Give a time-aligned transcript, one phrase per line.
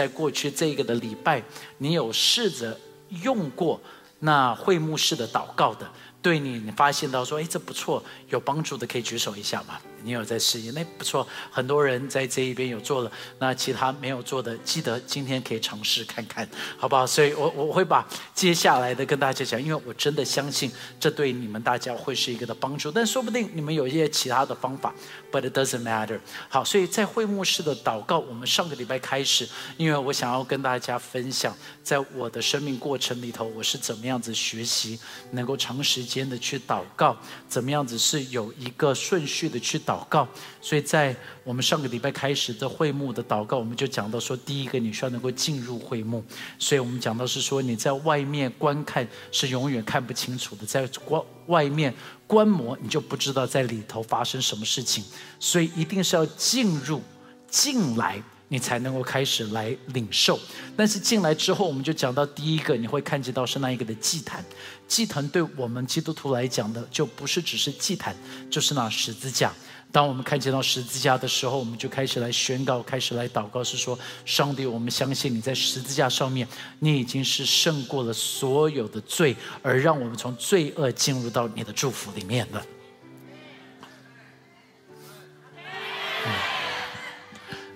[0.00, 1.42] 在过去这个的礼拜，
[1.76, 2.74] 你有试着
[3.22, 3.78] 用过
[4.20, 5.86] 那会幕式的祷告的，
[6.22, 9.78] 对你，你发现到说，哎，这不错，有帮助的，可以举手一下吗？
[10.02, 11.26] 你有在试验，那不错。
[11.50, 16.48] 很多人在这一边有做了，那其他没有做的，记得今天可以尝试看看，
[16.78, 17.06] 好不好？
[17.06, 22.90] 所以我我会把接下来的跟大家讲，因为我真的相信这对你们大家会是一个的帮助。
[22.90, 24.94] 但说不定你们有一些其他的方法
[25.32, 26.20] ，but it doesn't matter。
[26.48, 34.98] 好，所以在会幕式的祷告，我们上个礼拜开始，因为我想要跟大家分享，在我的生命过程里头，我是怎么样子学习，
[35.32, 37.16] 能够长时间的去祷告，
[37.48, 39.80] 怎么样子是有一个顺序的去。
[39.90, 40.28] 祷告，
[40.60, 46.22] 所以在我们上个礼拜开始的会幕的祷告，我们就讲到说，第一个你需要能够进入会幕，
[46.60, 51.92] 所以我们讲到是说你在外面观看是永远看不清楚的，在观外面
[52.28, 55.02] 观摩你就不知道在里头发生什么事情，
[55.40, 57.02] 所以一定是要进入
[57.48, 58.22] 进来。
[58.52, 60.36] 你才能够开始来领受，
[60.76, 64.44] 但是进来之后，我们就讲到第一个，你会看见到是那一个的祭坛。
[64.90, 68.12] 祭坛对我们基督徒来讲的，就不是只是祭坛，
[68.50, 69.52] 就是那十字架。
[69.92, 76.44] 当我们看见到十字架的时候，我们就开始来宣告，开始来祷告，是说：上帝，我们相信你在十字架上面，
[76.80, 82.66] 你已经是胜过了所有的罪，而让我们从罪恶进入到你的祝福里面了。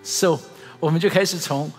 [0.03, 0.41] So。
[0.81, 1.71] 我们就开始从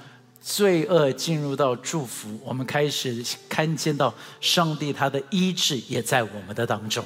[0.46, 7.04] 罪恶进入到祝福，我们开始看见到上帝他的医治也在我们的当中。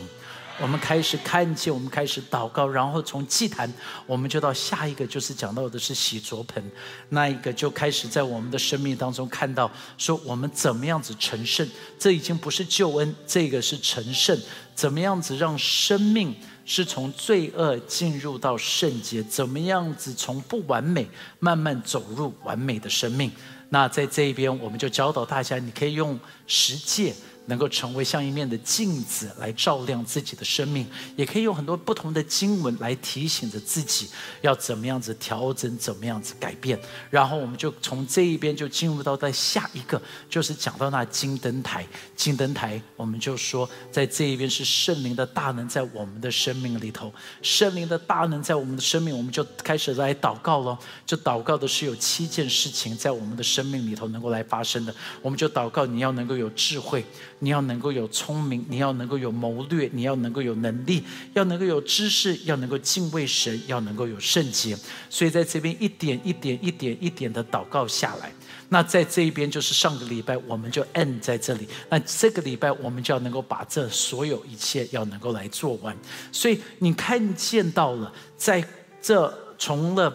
[0.61, 3.71] 我们开始看见，我们开始祷告，然后从祭坛，
[4.05, 6.61] 我们就到下一个，就是讲到的是洗濯盆，
[7.07, 11.65] 那一个就开始在我们的生命当中看到，说我们怎么样子成圣，
[11.97, 14.37] 这已经不是救恩，这个是成圣，
[14.75, 16.35] 怎么样子让生命。
[16.71, 21.07] 是从罪恶进入到圣洁，怎么样子从不完美
[21.39, 23.31] 慢慢走入完美的生命？
[23.69, 27.15] 那在这一边，我们就教导大家，你可以用实践。
[27.49, 34.07] 能够成为像一面的镜子来照亮自己的生命，也可以用很多不同的经文来提醒着自己
[34.41, 36.79] 要怎么样子调整，怎么样子改变。
[37.09, 39.99] 然后我们就从这一边就进入到在下一个，
[40.29, 41.85] 就是讲到那金灯台。
[42.15, 47.11] 金灯台，我们就说在这一边是圣灵的大能在我们的生命里头，
[47.41, 50.77] 圣灵的大能在我们的生命，我们就开始来祷告了。
[51.05, 57.03] 就祷告的是有七件事情在我们的生命里头能够来发生的，我们就祷告你要能够有智慧。
[57.39, 64.77] 你要能够有聪明，你要能够有谋略，你要能够有能力，要能够有知识，要能够敬畏神，要能够有圣洁。
[65.09, 68.31] 所以在这边一点一点、一点一点的祷告下来，
[68.67, 71.67] 那在这一边就是上个礼拜我们就 end 在这里。
[71.89, 75.95] 那这个礼拜我们就要能够把这所有一切要能够来做完。
[76.31, 78.63] 所以你看见到了，在
[79.01, 80.13] 这从了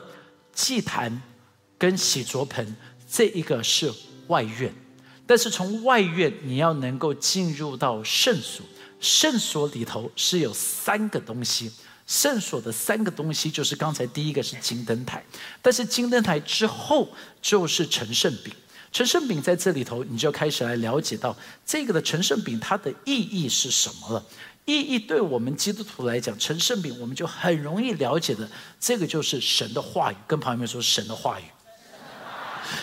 [0.52, 1.22] 祭坛
[1.78, 2.76] 跟洗濯盆，
[3.10, 3.90] 这一个是
[4.28, 4.72] 外院。
[5.26, 8.64] 但是从外院，你要能够进入到圣所，
[9.00, 11.72] 圣所里头是有三个东西。
[12.06, 15.24] 圣所的三个东西就是刚才第一个是金灯台，
[15.62, 17.08] 但是金灯台之后
[17.40, 18.52] 就是陈圣饼。
[18.92, 24.22] 陈圣饼在这里头，你就开始来了解到这个的陈圣饼它的意义是什么了。
[24.66, 28.46] 意义对我们基督徒来讲，陈圣饼我们就很容易了解的，
[28.78, 30.16] 这个就是神的话语。
[30.26, 31.44] 跟朋友们说神的话语。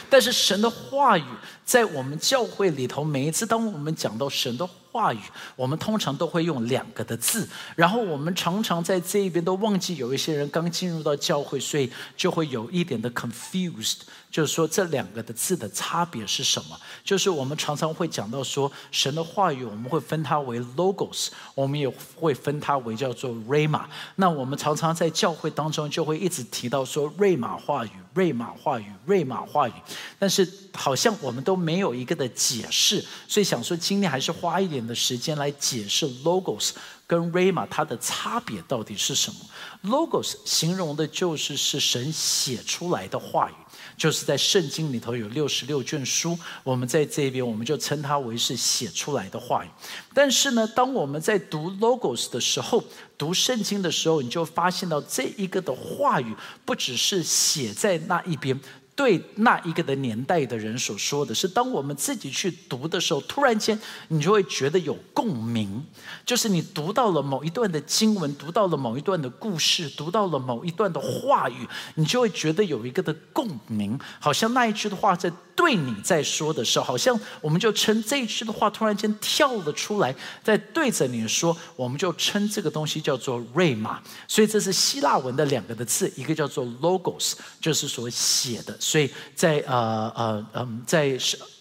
[0.10, 1.24] 但是神的话语
[1.66, 5.20] 在我们教会里头，每一次当我们讲到神的话语，
[5.56, 14.00] 我们通常都会用两个的字，然后我们常常在这一边都忘记有一些人刚进入到教会，所以就会有一点的 confused。
[14.30, 16.80] 就是说，这两个的字的差别是什么？
[17.04, 23.82] 就是我们常常会讲到说，神的话语，我们会分它为 logos，我们也会分它为叫做 rama。
[24.16, 29.74] 那我们常常在教会当中就会一直提到说，rama 话语，瑞玛话语，瑞玛话语。
[30.20, 36.72] 但是好像我们都没有一个的解释，所以想说今天还是花一点的时间来解释 logos
[37.08, 39.40] 跟 rama 它的差别到底是什么。
[39.84, 43.54] logos 形容的就是是神写出来的话语。
[44.02, 49.68] 就是在圣经里头有六十六卷书，我们在这边我们就称它为是写出来的话语。
[50.12, 52.84] 但是呢，当我们在读 logos 的时候，
[53.16, 58.60] 读圣经的时候，你就发现到这一个的话语不只是写在那一边。
[59.02, 63.76] 对那一个的年代的人所说的是，当我们自己去读的时候，突然间
[64.10, 65.84] 你就会觉得有共鸣，
[66.24, 84.00] 就是你读到了某一段的经文，读到了某一段的故事，读到了某一段的话语，你就会觉得有一个的共鸣，好像那一句的话在对你在说的时候，好像我们就称这一句的话突然间跳了出来，在对着你说，我们就称这个东西叫做瑞玛。
[84.28, 88.78] 所以这是希腊文的两个的字，一个叫做 logos，就是所写的。
[88.92, 91.18] 所以在呃呃嗯，在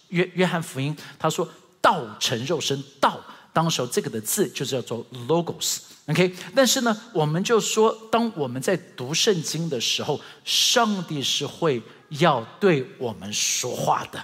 [0.09, 1.47] 约约翰福音，他说
[1.79, 3.17] 道成肉身，道
[3.53, 6.35] 当时候这个的字就是叫做 logos，OK。
[6.53, 14.21] 但是呢，我们就说，当我们在读圣经的时候，上帝是会要对我们说话的，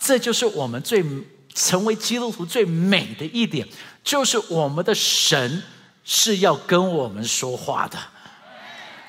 [0.00, 1.04] 这就是我们最
[1.54, 3.68] 成为基督徒最美的一点，
[4.02, 5.62] 就是我们的神
[6.02, 7.96] 是要跟我们说话的。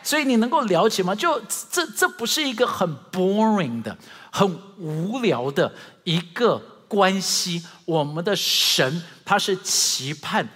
[0.02, 1.14] 所以你能够了解吗？
[1.14, 1.40] 就
[1.72, 3.98] 这，这不是一个很 boring 的、
[4.32, 5.74] 很无聊的
[6.04, 6.58] 一个
[6.88, 7.66] 关系。
[7.86, 10.48] 我们的神他是期盼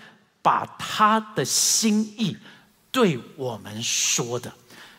[0.41, 2.37] 把他的心意
[2.91, 4.51] 对我们说的。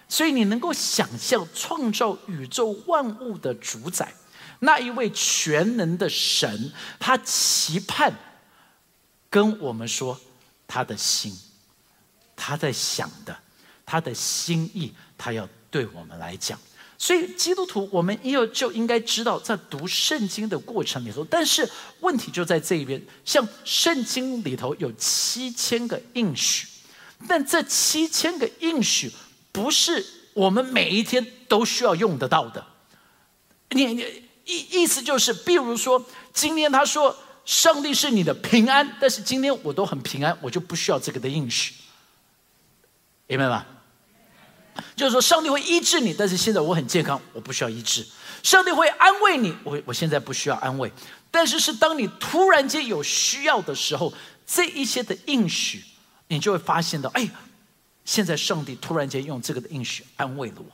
[0.09, 4.15] 所以你能够想象创造宇宙万物的主宰
[4.61, 8.13] 那一位全能的神，他期盼
[9.29, 10.19] 跟我们说
[10.69, 11.37] 他的心，
[12.37, 13.37] 他在想的。
[13.87, 16.59] 他的心意，他要对我们来讲，
[16.97, 21.69] 所以基督徒，我们要就应该知道，在读圣经的过程里头，但是
[22.01, 26.67] 问题就在这一边，像圣经里头有七千个应许，
[27.29, 29.13] 但这七千个应许
[29.53, 32.65] 不是我们每一天都需要用得到的。
[33.71, 34.03] 你你
[34.45, 41.75] 意意思就是，比如说，今天他说上帝是你的平安，但是今天我都很平安，我就不需要这个的应许，
[43.27, 43.67] 明白吗？
[44.97, 48.07] 就是说，上帝会医治你，但是现在我很健康，我不需要医治。
[48.43, 50.91] 上帝会安慰你，我我现在不需要安慰。
[51.31, 54.13] 但是是当你突然间有需要的时候，
[54.47, 55.83] 这一些的应许，
[56.29, 57.29] 你就会发现到，哎，
[58.05, 60.67] 现在上帝突然间用这个的应许安慰了我。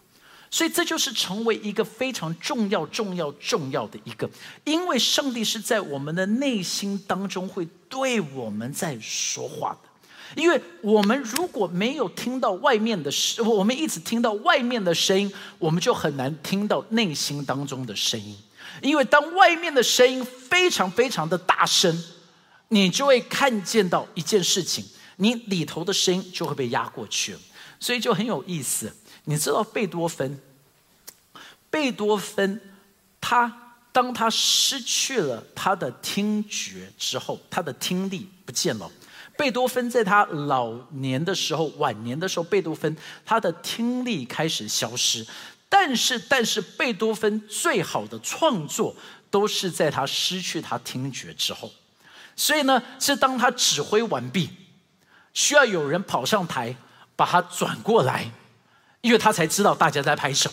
[0.51, 4.29] 所以这就是成为一个非常重要、重要、重要的一个，
[4.65, 9.90] 因为上帝是在我们的内心当中会对我们在说话的。
[10.37, 18.37] 因为我们如果没有听到外面的声，我们一直听到外面的声音，我们就很难听到内心当中的声音。
[18.83, 22.05] 因为当外面的声音非常非常的大声，
[22.69, 24.85] 你就会看见到一件事情，
[25.17, 27.41] 你里头的声音就会被压过去了。
[27.81, 28.95] 所以就很有意思。
[29.25, 30.41] 你知道贝多芬？
[31.69, 32.61] 贝多芬
[33.21, 38.91] 他当他失去了他的听觉之后，他的听力不见了。
[39.41, 42.95] 贝多芬在他老年的时候、晚年的时候，贝多芬
[43.25, 45.27] 他的听力开始消失。
[45.67, 48.95] 但是，但是贝多芬最好的创作
[49.31, 51.73] 都是在他失去他听觉之后。
[52.37, 54.51] 所以呢，是当他指挥完毕，
[55.33, 56.77] 需要有人跑上台
[57.17, 58.31] 把他转过来，
[59.01, 60.51] 因为他才知道大家在拍手。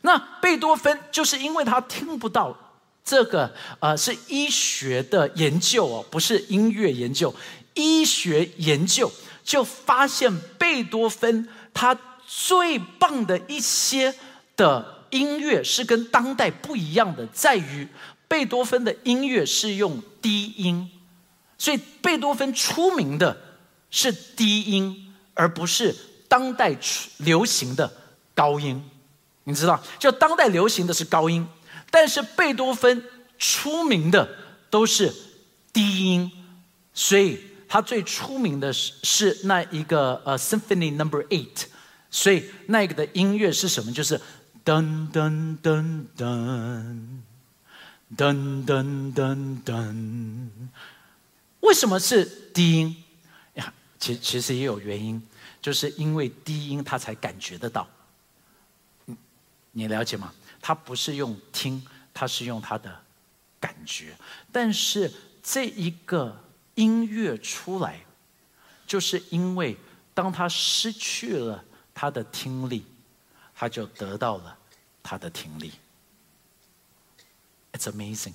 [0.00, 2.56] 那贝多芬就是因为他听不到
[3.04, 7.34] 这个，呃，是医学的研究哦，不是音乐研究。
[7.78, 9.10] 医学研究
[9.44, 11.96] 就发现，贝多芬他
[12.26, 14.12] 最棒的一些
[14.56, 17.88] 的音乐是跟当代不一样的，在于
[18.26, 20.90] 贝多芬的音乐是用低音，
[21.56, 23.40] 所以贝多芬出名的
[23.90, 25.94] 是低音，而不是
[26.28, 26.76] 当代
[27.18, 27.90] 流行的
[28.34, 28.84] 高音。
[29.44, 31.46] 你知道，就当代流行的是高音，
[31.90, 33.02] 但是贝多芬
[33.38, 34.28] 出名的
[34.68, 35.14] 都是
[35.72, 36.32] 低音，
[36.92, 37.47] 所以。
[37.68, 41.66] 他最出名的是是那一个呃，Symphony Number Eight，
[42.10, 43.92] 所以那个的音乐是什么？
[43.92, 44.18] 就是
[44.64, 47.20] 噔噔噔噔
[48.16, 50.48] 噔噔噔噔。
[51.60, 53.04] 为什么是低音？
[53.54, 55.22] 呀，其其实也有原因，
[55.60, 57.86] 就是因为低音他才感觉得到。
[59.72, 60.32] 你了解吗？
[60.62, 61.84] 他不是用听，
[62.14, 62.98] 他是用他的
[63.60, 64.16] 感觉。
[64.50, 66.44] 但是这一个。
[66.78, 68.00] 音乐出来，
[68.86, 69.76] 就是因为
[70.14, 72.86] 当他失去了他的听力，
[73.52, 74.56] 他就得到了
[75.02, 75.72] 他的听力。
[77.72, 78.34] It's amazing，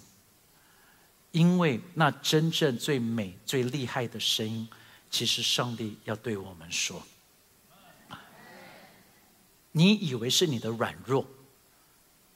[1.31, 4.67] 因为那真正最美、最厉害的声音，
[5.09, 7.01] 其实上帝要对我们说：
[9.71, 11.25] 你以为是你的软弱，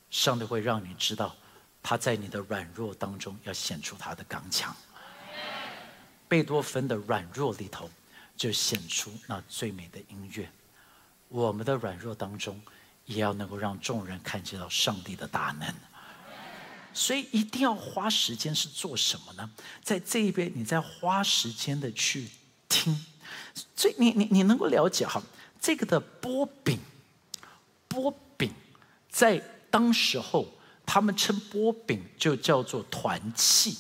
[0.10, 1.36] 上帝会让你知道，
[1.84, 4.74] 他在你的软弱当中要显出他的刚强。
[6.28, 7.90] 贝多芬的软弱里头，
[8.36, 10.50] 就显出那最美的音乐。
[11.30, 12.62] 我们的软弱当中，
[13.06, 15.74] 也要能够让众人看见到上帝的大能。
[16.94, 19.52] 所以一定要花时间是做什么呢？
[19.84, 22.28] 在这一边，你在花时间的去
[22.68, 23.06] 听。
[23.76, 25.22] 所以你你你能够了解哈，
[25.62, 26.80] 这个的波饼，
[27.88, 28.52] 波饼
[29.10, 29.38] 在
[29.70, 30.48] 当时候，
[30.86, 33.78] 他们称波饼就叫做团契。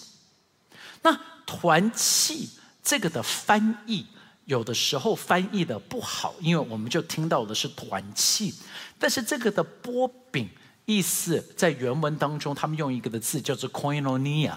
[1.01, 2.49] 那团契
[2.83, 4.05] 这个的翻译，
[4.45, 8.53] 有的时候翻译的不好，因为我们就听到的是团契，
[8.99, 10.47] 但是这个的波饼
[10.85, 14.55] 意思在原文当中，他们用一个的字叫做 “koinonia”。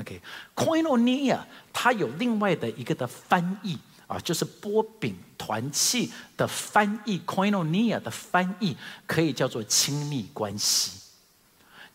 [0.00, 1.38] OK，“koinonia”
[1.72, 7.20] 它有另外的一个的翻译啊，就是波饼团契的翻译。
[7.26, 10.92] “koinonia” 的翻译可以叫做亲密关系，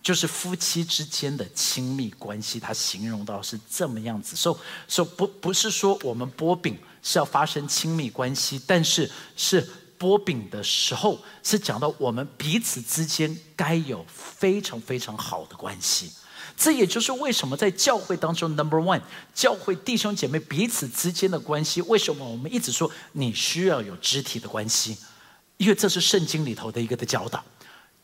[0.02, 2.60] 就是夫妻之间的亲密关系。
[2.60, 9.68] 它形容到是这么样子，说说不不是说我们波饼是要发生亲密关系，但是是。
[10.00, 16.12] 波饼的时候，是讲到我们彼此之间该有非常非常好的关系。
[16.56, 19.02] 这也就是为什么在教会当中，Number One，
[19.34, 24.96] 教会弟兄姐妹彼此之间的关系，为什么我们一直说你需要有肢体的关系？
[25.58, 27.44] 因为这是圣经里头的一个的教导。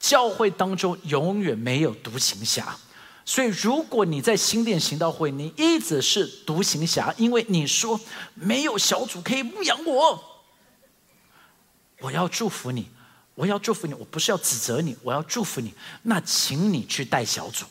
[0.04, 2.78] 教会当中永远没有独行侠，
[3.24, 7.98] 所以如果你在新店行道会，你一直是独行侠，因为你说
[8.34, 10.22] 没有小组可以牧养我。
[12.02, 12.90] 我要祝福你，
[13.34, 15.74] 我要祝福你，我不是要指责你，我要祝福你。
[16.02, 17.64] 那请你去带小组，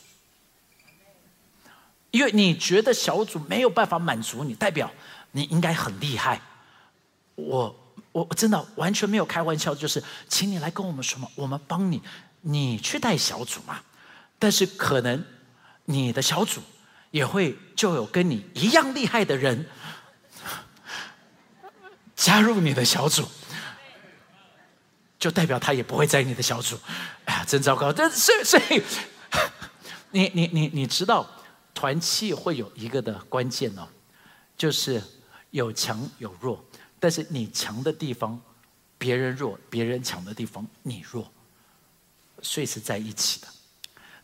[2.12, 4.90] 因为你觉得小组没有办法满足你，代表
[5.32, 6.40] 你应该很厉害。
[7.34, 7.76] 我
[8.12, 12.00] 我真的完全没有开玩笑，就是请你来跟我们说嘛，我们帮你，
[12.42, 13.80] 你去带小组嘛。
[14.38, 15.24] 但是可能
[15.86, 16.60] 你的小组
[17.10, 19.66] 也会就有跟你一样厉害的人
[22.14, 23.26] 加入你的小组。
[25.18, 26.76] 就代表他也不会在你的小组，
[27.26, 27.92] 哎呀，真糟糕！
[27.92, 28.82] 这所以所以，
[30.10, 31.24] 你你你你知道
[31.72, 33.86] 团契会有一个的关键哦，
[34.56, 35.00] 就是
[35.50, 36.64] 有强有弱，
[37.02, 38.40] 但是你强的地方
[38.96, 41.28] 别人弱，别人强的地方你弱，
[42.42, 43.48] 所以是在一起的。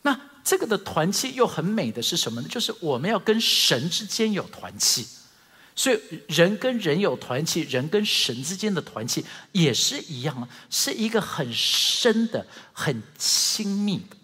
[0.03, 2.47] 那这个的团契又很美的是什么呢？
[2.47, 5.05] 就是我们要跟神之间有团契。
[5.75, 14.15] 所以人跟人有团契，人跟神之间的团契也是一样，是一个很深的、很亲密的。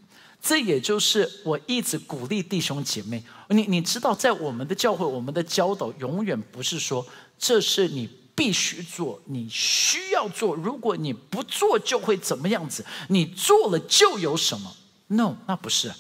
[0.42, 7.06] 这也就是我一直鼓励弟兄姐妹，你你知道，在我们的教会，我们的教导永远不是说
[7.38, 14.76] 这是你必须做，你需要做，如果你不做就会怎么样子，你做了就有什么
[15.08, 15.94] ？No，那不是。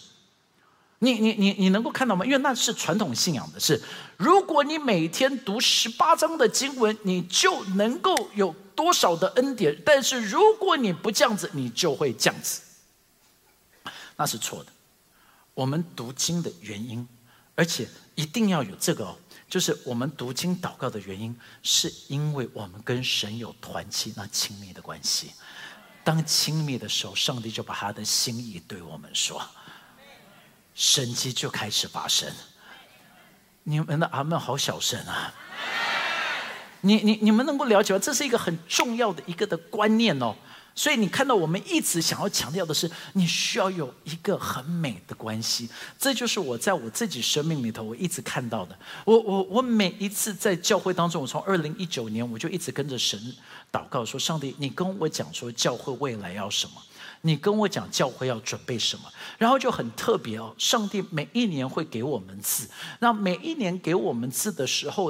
[0.99, 2.25] 你你你你能够看到吗？
[2.25, 3.81] 因为那是传统信仰的是，
[4.17, 12.61] 如果你每天读十八章的经文，你就能够有多少的恩典；但是如果你不这样子，你就会这样子。
[14.15, 14.71] 那是错的。
[15.53, 17.07] 我们读经的原因，
[17.55, 25.31] 而且一定要有这个哦，就是我们读经祷告的原因，是因为我们跟神有团契那亲密的关系。
[26.03, 29.41] 当亲密的时候，上帝就把他的心意对我们说。
[30.73, 32.29] 神迹就开始发生，
[33.63, 35.33] 你们的阿门好小声啊！
[36.81, 37.99] 你你你们能够了解吗？
[37.99, 40.35] 这是一个很重要的一个的观念哦。
[40.75, 45.69] 所以你看到我们一直想要强调的是，你需要有一个很美的关系。
[45.97, 48.77] 这就是我在我自己生命里头我一直看到的。
[49.05, 53.17] 我我我每一次在教会当中，我从二零一九年我就一直跟着神
[53.71, 56.73] 祷告，说上帝，你跟我讲说教会未来要什么。
[57.21, 59.03] 你跟我讲教会要准备什么，
[59.39, 60.53] 然后就很特别哦。
[60.59, 65.05] 上帝每一年会给我们字，那每一年给我们字的时候，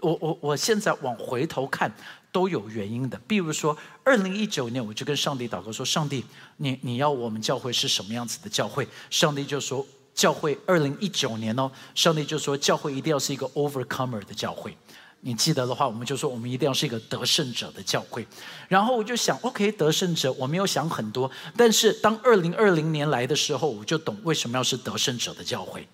[0.00, 1.94] 我我我现在往回头看
[2.32, 3.20] 都有原因的。
[3.26, 6.24] 比如说，二零一九年我就跟上帝祷告说：“上帝，
[6.56, 14.76] 你你要我们教会是什么样子的教会？”上帝就说：“教会二零一九年哦，上帝就说教会一定要是一个 overcomer 的教会。”
[15.22, 18.26] 你记得的话，我们就说我们一定要是一个得胜者的教会。
[18.68, 21.30] 然后我就想，OK，得胜者，我没有想很多。
[21.54, 25.86] 但是当二零二零年来的时候，我就懂为什么要是得胜者的教会。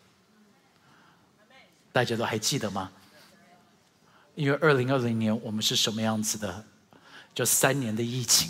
[1.92, 2.92] 大家都还记得吗？
[4.36, 6.64] 因为二零二零年我们是什么样子的？
[7.34, 8.48] 就三年的疫情。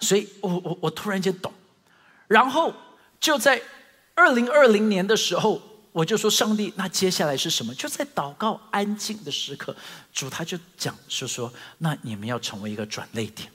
[0.00, 1.52] 所以我我我突然间懂。
[2.26, 2.74] 然后
[3.20, 3.62] 就在
[4.16, 5.62] 二零二零年的时候。
[5.92, 7.74] 我就说上帝，那接下来是什么？
[7.74, 9.74] 就在祷告安静的时刻，
[10.12, 13.50] 主他就讲是说，那你们要成为一个转泪点，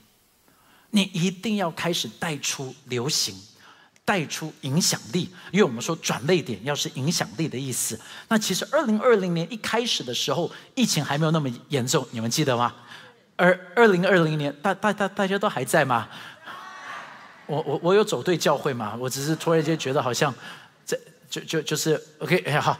[0.89, 3.33] 你一定要开始带出流行，
[4.05, 5.29] 带出影响力。
[5.51, 12.74] 因为我们说转泪点要是影响力的意思，那其实二零二零年一开始的时候，疫情还没有那么严重，你们记得吗？
[13.35, 16.07] 而二零二零年，大大大大家都还在吗？
[17.47, 18.95] 我我我有走对教会吗？
[19.00, 20.33] 我只是突然间觉得好像。
[20.85, 20.95] 这
[21.27, 22.79] 就就就是 OK 哎好，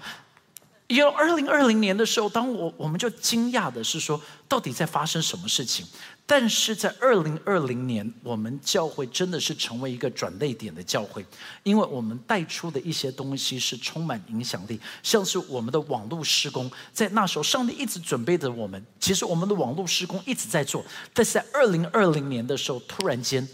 [0.88, 5.86] 因为二零二零年的时候，当我我们就惊讶的是说，到底在发生什么事情？
[6.28, 11.24] 但是在二零二零年，我们教会真的是成为一个转泪点的教会，
[11.64, 23.48] 因为我们带出的一些东西是充满影响力，像是我们的网络施工，在那时候上帝一直准备着我们，其实我们的网络施工一直在做，但是在二零二零年的时候，突然间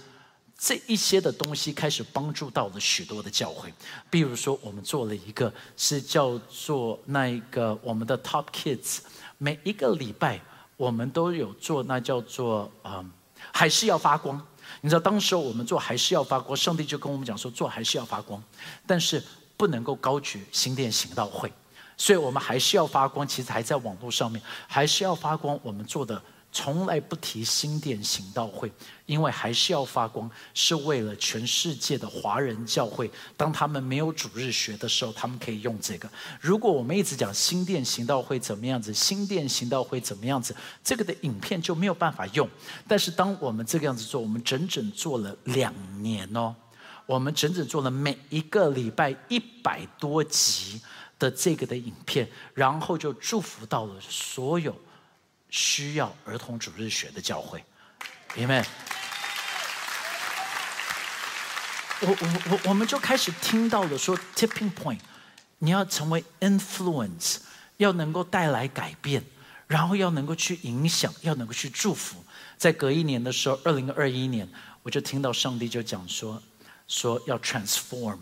[0.63, 3.73] 这一些的东西开始帮助到了许多的教会，
[4.11, 8.99] 比如说我们做了一个是叫做那一个我们的 Top Kids，
[9.39, 10.39] 每一个礼拜
[10.77, 13.11] 我们都有做那叫做嗯
[13.51, 14.39] 还是要发光。
[14.81, 18.41] 你知道当时我们做还是要发光，上帝就跟我们讲说做还是要发光，
[18.85, 19.21] 但是
[19.57, 21.51] 不能够高举新店行道会，
[21.97, 23.27] 所以我们还是要发光。
[23.27, 26.21] 其实还在网络上面还是要发光，我们做的。
[26.51, 28.69] 从来不提新店行道会，
[29.05, 33.09] 因为还是要发光，是为了全世界的华人教会。
[33.37, 36.09] 当他们没有主日学的时候，他们可以用这个。
[36.41, 40.53] 如果我们一直讲新店行道会怎么样子，新店行道会怎么样子，
[40.83, 42.49] 这个的影片就没有办法用。
[42.85, 46.53] 但是当我们这个样子做，我们整整做了两年哦，
[47.05, 50.81] 我们整整做了每一个礼拜一百多集
[51.17, 54.75] 的这个的影片，然后就祝福到了所有。
[55.51, 57.63] 需要儿童主日学的教会，
[58.33, 58.65] 明白？
[61.99, 64.97] 我我我我们就开始听到了说，tipping point，
[65.59, 67.37] 你要成为 influence，
[67.77, 69.23] 要能够带来改变，
[69.67, 72.23] 然后要能够去影响，要能够去祝福。
[72.57, 74.49] 在隔一年的时候，二零二一年，
[74.81, 76.41] 我就听到上帝就讲说，
[76.87, 78.17] 说要 transform，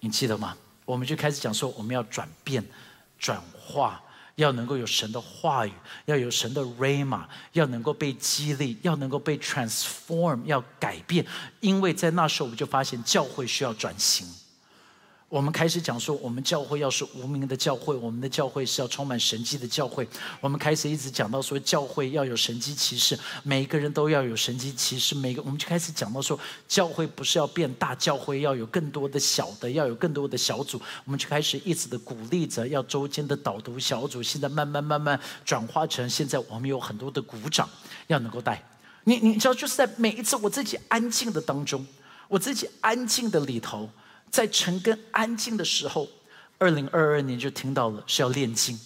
[0.00, 0.56] 你记得吗？
[0.86, 2.64] 我们就开始讲说，我们要转变、
[3.18, 4.02] 转化。
[4.36, 5.72] 要能够有神的话语，
[6.04, 11.26] 要有神的 rama，要能够被激励，要能够被 transform，要改变，
[11.60, 14.26] 因为在那时候我们就发现教会需要转型。
[15.28, 20.06] 我们开始讲说，我们教会要是无名的教会，我们的教会是要充满神迹的教会。
[20.40, 25.16] 我们开始一直讲到说，教会要有神迹骑士，每一个人都要有神迹骑士。
[25.16, 30.80] 每个我们就开始讲到说，教会不是要变大，教会要有更多的小的，要有更多的小组。
[31.04, 34.22] 我们就开始一直的鼓励着，要周间的导读小组。
[34.22, 37.68] 现在慢慢慢慢转化成，现在我们有很多的鼓掌，
[38.06, 38.62] 要能够带。
[39.02, 41.84] 你你知道，就是在每一次我自己安静的当中，
[42.28, 43.90] 我自己安静的里头。
[44.30, 46.08] 在陈根安静的时候，
[46.58, 48.78] 二零二二年就听到了是要炼金，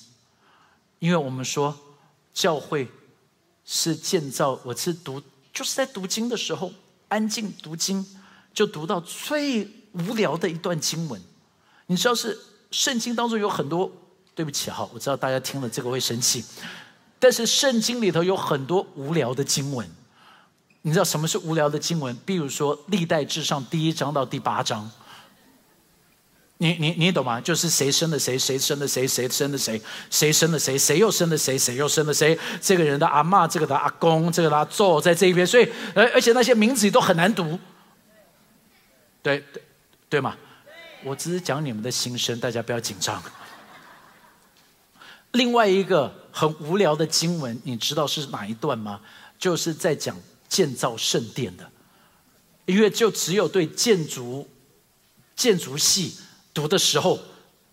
[0.98, 1.76] 因为我们说
[2.32, 2.88] 教会
[3.64, 5.20] 是建造，我是读
[5.52, 6.72] 就是在读经的时候
[7.08, 8.06] 安静读经，
[8.54, 11.20] 就读到最无聊的一段经文。
[11.86, 12.38] 你知道是
[12.70, 13.90] 圣经当中有很多，
[14.34, 16.44] 对不起哈，我知道大家听了这个会生气，
[17.18, 19.88] 但是圣经里头有很多无聊的经文。
[20.82, 22.16] 你知道什么是无聊的经文？
[22.24, 24.88] 比如说历代至上第一章到第八章。
[26.62, 27.40] 你你你懂吗？
[27.40, 32.38] 就是谁生了谁，谁生了谁，谁生了谁，谁生了谁，谁又生了谁，谁又生了谁。
[32.60, 37.58] 这个人的阿妈，这个的阿公，这个的阿祖在这一边，所以而而且那些名字都很难读。
[39.22, 39.62] 对对
[40.10, 40.36] 对吗？
[41.02, 43.22] 我只是讲你们的心声，大家不要紧张。
[45.32, 49.00] 另外一个很无聊的经文，你知道是哪一段吗？
[49.38, 50.14] 就是在讲
[50.46, 51.70] 建造圣殿的，
[52.66, 54.46] 因为就只有对建筑
[55.34, 56.18] 建筑系。
[56.60, 57.18] 读的时候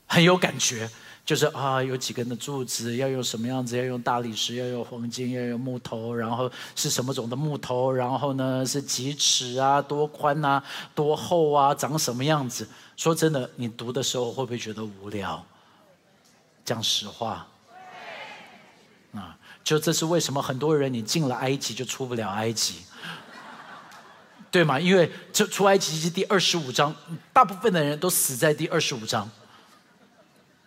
[0.05, 0.89] 很有感觉，
[1.25, 3.77] 就是啊，有几根的柱子，要用什么样子？
[3.77, 7.91] 要用大理石，要用黄金，要用木头，然后是什么种的木头？
[7.91, 9.81] 然后呢，是几尺啊？
[9.81, 10.63] 多宽啊？
[10.95, 11.75] 多厚啊？
[11.75, 12.65] 长什么样子？
[12.95, 15.43] 说真的，你读的时候会不会觉得无聊？
[16.63, 17.45] 讲实话，
[19.13, 22.75] 啊，就这是为什么很多人你进了埃及就出不了埃及。
[24.49, 24.79] 对吗？
[24.79, 26.95] 因为这出埃及记第二十五章，
[27.33, 29.29] 大部分的人都死在第二十五章。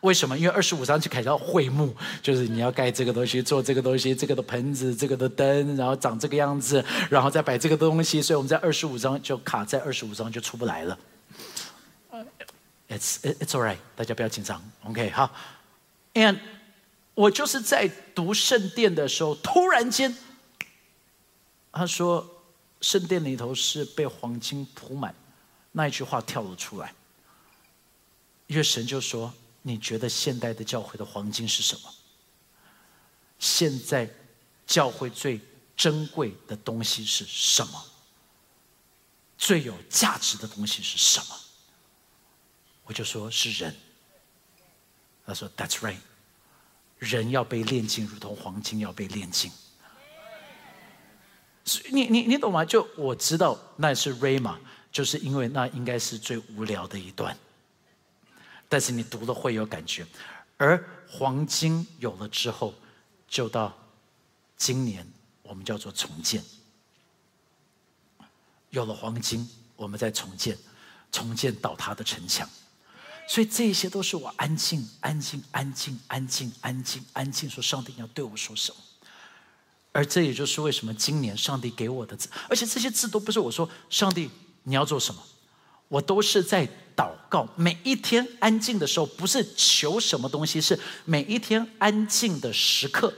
[0.01, 0.39] 为什么？
[0.39, 8.23] 因为二十五章就开始要会幕，就是你要盖这个东西，做这个东西，这个的盆子，这个的灯，然后长这个样子，然后再摆这个东西。
[8.23, 10.99] 所以我们在二十五章就卡在二十五章就出不来了。
[12.89, 14.63] It's it's all right，大家不要紧张。
[14.85, 15.31] OK，好。
[16.15, 16.39] And
[17.15, 20.17] 我就是在读圣殿的时候，突然间
[21.73, 22.37] 他说。
[22.81, 25.15] 圣殿里头是被黄金铺满，
[25.73, 26.95] 那一句话跳了出来。
[28.47, 31.95] 因为神就说：“你觉得现代的教会的黄金是什么？
[33.39, 34.09] 现在
[34.67, 35.41] 教会最
[35.77, 37.85] 珍贵的东西是什么？
[39.39, 41.41] 最有价值的东西是什么？”
[42.85, 43.77] 我就说是人。
[45.25, 45.99] 他说：“That's right，
[46.99, 49.53] 人要被炼金，如同黄金要被炼金。”
[51.93, 52.65] 你你你懂吗？
[52.65, 54.59] 就我知道那是 Ray 嘛，
[54.91, 57.37] 就是因为那应该是最无聊的一段，
[58.69, 60.07] 但是你读了会有感觉。
[60.57, 62.75] 而黄金有了之后，
[63.29, 63.77] 就到
[64.57, 65.07] 今年
[65.43, 66.43] 我们叫做重建。
[68.71, 70.57] 有了黄金，我们在重建，
[71.11, 72.49] 重建倒塌的城墙。
[73.29, 78.79] 所以这些都是我安静、安静、安静、安静、安静、安静，说上帝要对我说什么。
[79.93, 84.31] 而这也就是为什么今年上帝给我的字，而且这些字都不是我说上帝
[84.63, 85.21] 你要做什么，
[85.89, 87.49] 我都是在祷告。
[87.57, 93.13] 每一天安静的时候，不是求什么东西，是每一天安静的时刻，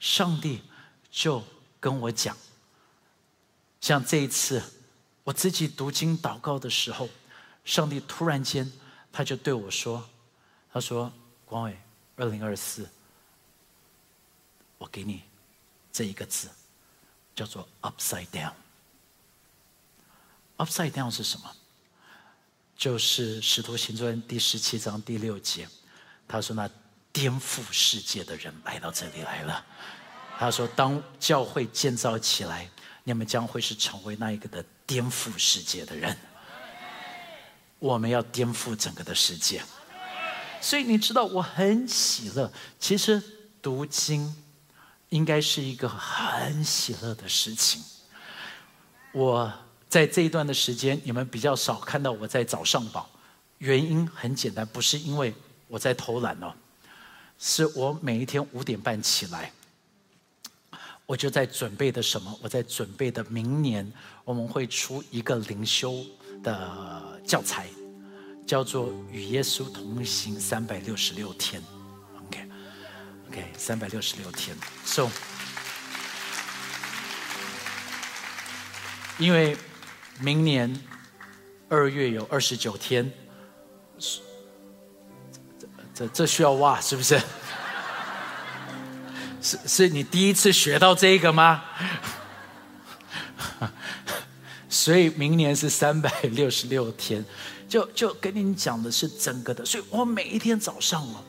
[0.00, 0.62] 上帝
[1.10, 1.42] 就
[1.78, 2.36] 跟我讲。
[3.80, 4.60] 像这一次，
[5.22, 7.08] 我自己读经祷告的时候，
[7.64, 8.72] 上帝突然间
[9.12, 10.08] 他就对我说
[10.72, 11.12] ：“他说，
[11.44, 11.78] 光伟，
[12.16, 12.88] 二零二四，
[14.78, 15.22] 我给你。”
[15.96, 16.50] 这一个字
[17.34, 18.52] 叫做 “upside down”。
[20.58, 21.50] “upside down” 是什么？
[22.76, 25.66] 就是《使徒行传》第十七章第六节，
[26.28, 26.68] 他说：“那
[27.14, 29.64] 颠覆世界的人来到这里来了。”
[30.38, 32.68] 他说：“当教会建造起来，
[33.02, 36.14] 你们将会是成为那一个的颠覆世界的人。
[37.78, 39.64] 我们要颠覆整个的世界。
[40.60, 42.52] 所以你知道，我很喜乐。
[42.78, 43.22] 其实
[43.62, 44.36] 读经。”
[45.10, 47.82] 应该是一个很喜乐的事情。
[49.12, 49.52] 我
[49.88, 53.08] 在这一段的时间，你们比较少看到我在早上宝，
[53.58, 55.32] 原因很简单，不是因为
[55.68, 56.52] 我在偷懒哦，
[57.38, 59.52] 是我每一天五点半起来，
[61.06, 62.36] 我就在准备的什么？
[62.42, 63.90] 我在准备的明年
[64.24, 66.04] 我们会出一个灵修
[66.42, 67.68] 的教材，
[68.46, 71.62] 叫做《与耶稣同行三百六十六天》。
[73.56, 74.56] 三百六十六天。
[74.84, 75.08] So，
[79.18, 79.56] 因为
[80.20, 80.78] 明年
[81.68, 83.12] 二月有二十九天，
[85.58, 87.20] 这这这需要哇，是不是？
[89.42, 91.64] 是是你第一次学到这个吗？
[94.68, 97.24] 所以明年是三百六十六天，
[97.68, 99.64] 就就跟你讲的是整个的。
[99.64, 101.22] 所以我每一天早上啊，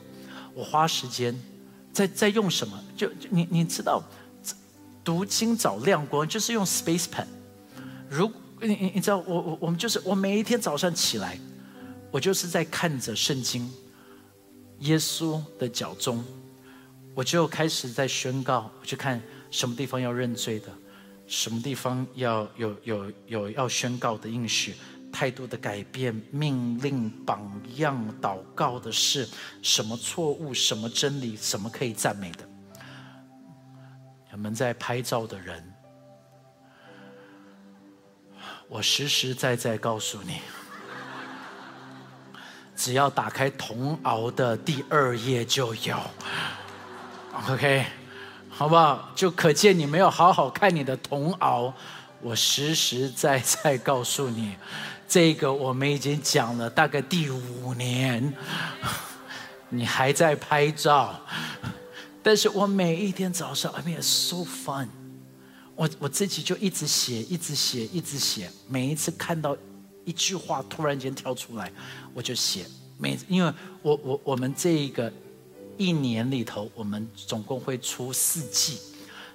[0.53, 1.39] 我花时间。
[1.97, 2.79] 在在用什么？
[2.95, 4.03] 就你你知道，
[5.03, 7.25] 读经找亮光就是用 Space Pen。
[8.07, 8.31] 如
[8.61, 11.39] 你你你知道，我我我们就是我每一天早上起来，
[12.11, 13.67] 我就是在看着圣经，
[14.81, 16.23] 耶稣的脚中，
[17.15, 20.67] 我就开始在宣告，我去看什么地方要认罪的，
[21.25, 24.75] 什么地方要有有有要宣告的应许。
[25.17, 29.27] 态度的改变，命令、榜样、祷告的事，
[29.63, 32.47] 什么错误，什么真理，什么可以赞美的？
[34.31, 35.73] 我们在拍照的人，
[38.69, 40.39] 我实实在在告诉你，
[42.75, 45.99] 只要打开铜熬的第二页就有
[47.49, 47.87] ，OK，
[48.49, 49.09] 好不好？
[49.15, 51.73] 就可见你没有好好看你的铜熬。
[52.21, 54.55] 我实实在在告诉你。
[55.07, 58.33] 这个我们已经讲了大概第五年，
[59.69, 61.17] 你还在拍照，
[62.21, 64.89] 但是我每一天早上，I mean so fun，
[65.75, 68.51] 我我自己就一直写，一直写，一直写。
[68.67, 69.55] 每一次看到
[70.03, 71.71] 一句话突然间跳出来，
[72.13, 72.65] 我就写。
[72.97, 75.09] 每因为我我我们这一个
[75.77, 78.79] 一年里头，我们总共会出四季，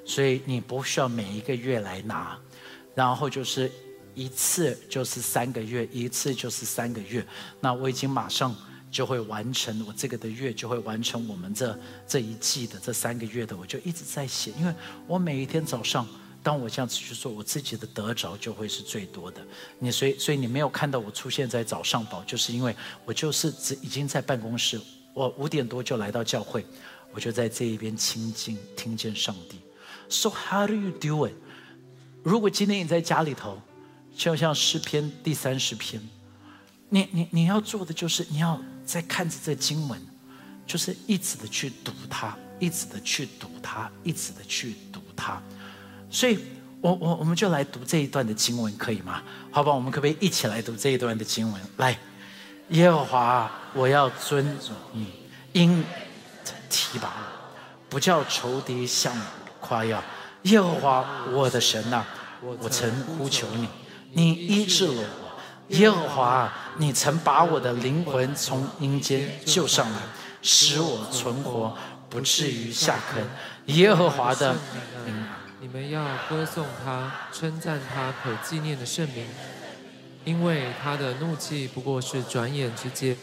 [0.04, 2.38] 所以你不需要每一个月来拿，
[2.94, 3.72] 然后就是。
[4.14, 7.26] 一次就是三个月，一次就是三个月。
[7.60, 8.54] 那我已经马上
[8.90, 14.52] 就会完成，我这个的月就会完成我们这这一季的这三个月的，我就一直在写。
[14.58, 14.74] 因为
[15.06, 16.06] 我每一天早上，
[16.42, 19.40] 当我这样子去做，我自己的得着就会是最多的。
[19.78, 24.78] 你所以所以你没有看到我出现在早上宝，就是因为我就是只已经在办公室，
[25.14, 26.66] 我五点多就来到教会，
[27.12, 29.58] 我就在这一边亲近听见上帝。
[30.10, 31.32] So how do you do it？
[32.22, 33.58] 如果今天你在家里头。
[34.16, 36.00] 就像诗篇第三十篇，
[36.90, 40.00] 你你你要做的就是你要在看着这经文，
[40.66, 45.42] 就是一直的去读它，一直的去读它，一直的去读它。
[46.10, 46.38] 所以，
[46.80, 49.22] 我我我们就来读这一段的经文，可以吗？
[49.50, 51.60] 好吧，我们可不可以一起来读这一段的经文？
[51.78, 51.98] 来，
[52.68, 55.06] 耶和华，我要尊重你，
[55.52, 55.82] 因
[56.68, 57.56] 提拔我，
[57.88, 59.22] 不叫仇敌向我
[59.60, 60.02] 夸耀。
[60.42, 62.04] 耶和华，我的神呐，
[62.42, 63.66] 我曾呼求你。
[64.14, 69.98] 你医治了我，耶和华，你曾把我的灵魂从阴间救上来，
[70.42, 71.76] 使我存活，
[72.10, 73.22] 不至于下坑。
[73.74, 74.54] 耶和华的，
[75.60, 79.24] 你们要歌颂他，称赞他可纪念的圣名，
[80.24, 83.16] 因为他的怒气不过是转眼之间，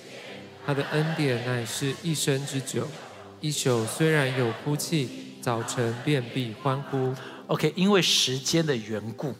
[0.65, 2.87] 他的恩典乃是一生之久。
[3.41, 7.13] 一宿虽然有哭泣，早晨便必欢呼。
[7.47, 9.35] OK，因为时间的缘故。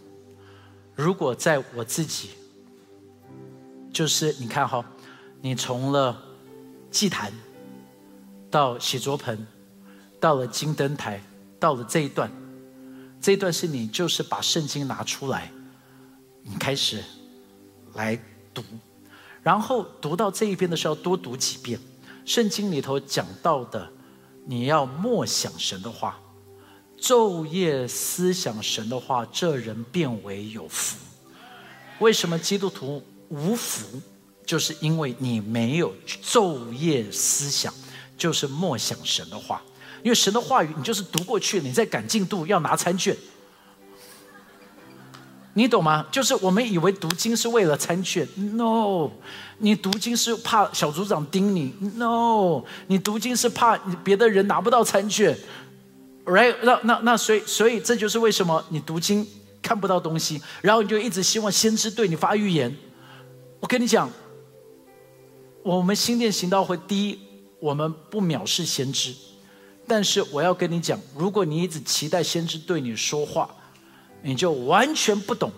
[1.00, 2.32] 如果在我自己，
[3.90, 4.84] 就是你看哈，
[5.42, 6.22] 你从了
[6.92, 7.32] 祭坛
[8.52, 9.48] 到洗桌盆，
[10.20, 11.24] 到了金灯台，
[11.58, 12.30] 到了这一段，
[13.22, 15.50] 这一段是你就是把圣经拿出来，
[16.44, 17.02] 你开始
[17.94, 18.20] 来
[18.54, 18.62] 读，
[19.42, 21.80] 然后读到这一边的时候多读几遍。
[22.26, 23.90] 圣经里头讲到的，
[24.46, 26.20] 你要默想神的话，
[27.02, 30.98] 昼夜思想神的话，这人变为有福。
[32.00, 34.02] 为什么基督徒无福？
[34.46, 37.74] 就是因为你没有昼夜思想，
[38.18, 39.62] 就是默想神的话。
[40.02, 43.16] 因为神的话语，你就是读过去，你在赶进度，要拿餐卷，
[45.54, 46.06] 你懂吗？
[46.10, 49.12] 就是我们以为读经是为了餐卷，no，
[49.58, 55.38] 你读经是怕小组长盯你，no，你读经是怕别的人拿不到餐卷
[56.30, 56.56] ，right？
[56.64, 59.28] 那那那，所以所以这就是为什么你读经
[59.62, 62.76] 看不到东西，然后你就一直希望先知对你发预言。
[63.60, 64.10] 我跟你讲，
[65.64, 67.20] 我们新店行道会，第一，
[67.60, 69.14] 我们不藐视先知。
[69.86, 73.50] 但是我要跟你讲，如果你一直期待先知对你说话，
[74.22, 75.52] 你就完全不懂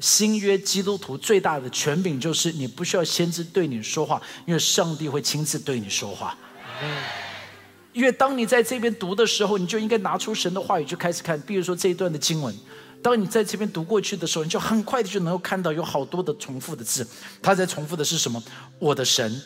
[0.00, 6.36] 新约基督徒最大的权柄就是你不需要先知对你说话，因为上帝会亲自对你说话。
[7.98, 11.38] 因为当你在这边读的时候，你就应该拿出神的话语就开始看。
[11.40, 12.54] 比如说这一段的经文，
[13.02, 17.04] 当你在这边读过去的时候，你就很快的就能够看到有好多的重复的字。
[17.42, 18.40] 他在重复的是什么？
[18.78, 19.42] 我的神。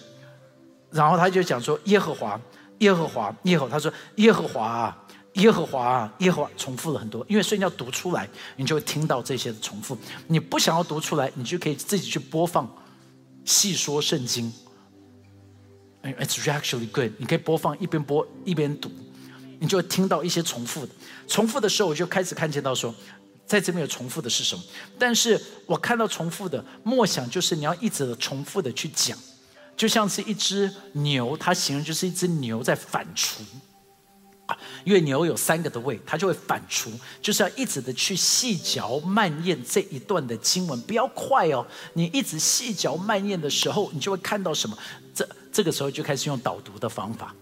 [0.91, 2.39] 然后他就讲说耶和华。
[2.81, 9.97] 耶和华，耶和，他说耶和华，耶和华，耶和华，重复了很多，因为所以你要读出来，你就会听到这些的重复。
[10.27, 12.69] 你不想要读出来，你就可以自己去播放，
[13.45, 14.53] 细说圣经。
[16.03, 17.13] It's actually good。
[17.19, 18.91] 你可以播放一边播一边读，
[19.61, 20.93] 你就会听到一些重复的。
[21.29, 22.93] 重复的时候，我就开始看见到说，
[23.47, 24.63] 在这边有重复的是什么？
[24.99, 29.17] 但是我看到重复的，默想就是你要一直重复的去讲。
[29.77, 33.41] 就像是一只牛，它形容就是一只牛在反刍，
[34.85, 36.91] 因为牛有三个的胃，它就会反刍，
[37.23, 41.67] 就是要一直的去细嚼慢咽这一段的经文，不要快哦。
[41.95, 44.77] 你一直细嚼慢咽的时候，你就会看到什么？
[45.53, 47.35] 这个时候就开始用导读的方法，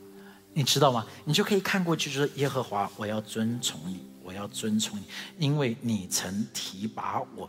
[0.53, 1.07] 你知道吗？
[1.25, 5.05] 你就可以看过去，就是耶和华，我要遵从你，我要遵从你，
[5.39, 7.49] 因为你曾提拔我，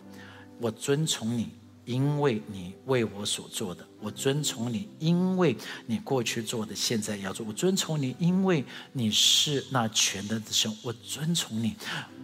[0.60, 1.50] 我遵从你。
[1.84, 11.76] 因为你为我所做的，我遵从你；因为你过去做的，现在要做，我遵从你；因为你是那全能的神，我遵从你。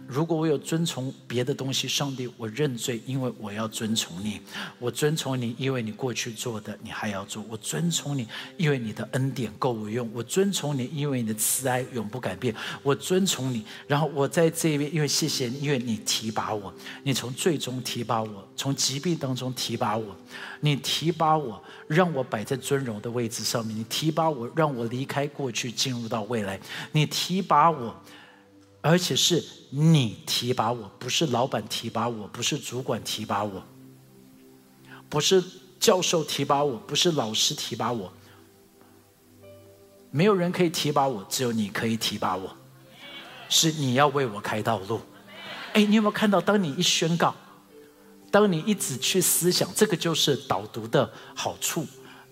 [0.08, 4.40] 如果我有遵从别的东西，上帝，我认罪，因为我要遵从你。
[4.78, 7.44] 我遵从你，因为你过去做的，你还要做。
[7.46, 10.10] 我遵从你，因为你的恩典够我用。
[10.14, 12.54] 我遵从你，因为你的慈爱永不改变。
[12.82, 20.16] 我遵从你，然后我在这边，因为谢谢你，因为你提拔我，你从最终提拔我，从疾病当中提拔我，
[20.60, 23.76] 你提拔我，让我摆在尊荣的位置上面。
[23.76, 26.58] 你提拔我，让我离开过去，进入到未来。
[26.92, 27.94] 你提拔我。
[28.88, 33.62] 而且是你提拔我，不是老板提拔我，不是主管提拔我，
[35.10, 35.44] 不是
[35.78, 38.10] 教授提拔我，不是老师提拔我。
[40.10, 42.56] 没有人可以提拔我，只有你可以提拔我。
[43.50, 45.02] 是你要为我开道路。
[45.74, 46.40] 哎，你有没有看到？
[46.40, 47.34] 当你一宣告，
[48.30, 51.86] 当你一直去思想，这个就是导读的好处。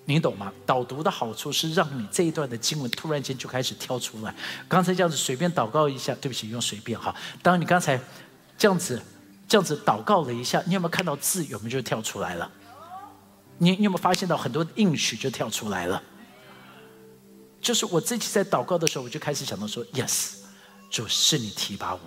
[0.09, 0.53] 你懂吗？
[0.64, 4.33] 导读的好处是让你这一段的经文突然间就开始跳出来。
[4.69, 7.14] 刚才这样子随便祷告一下，对不起，用随便哈。
[7.42, 8.01] 当你刚才
[8.57, 9.03] 这样子
[9.49, 12.49] 这样子祷告了一下，你有没有看到字有没有就跳出来了？
[13.59, 16.01] 你你有没有发现到很多应许就跳出来了？
[17.61, 20.35] 就是我自己在祷告的时候，我就开始想到说：Yes，
[20.88, 22.01] 主是你提拔我，